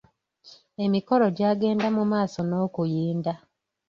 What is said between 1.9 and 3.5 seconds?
mu maaso n'okuyinda.